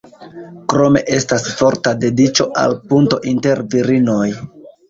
[0.71, 4.29] Krome estas forta dediĉo al punto inter virinoj.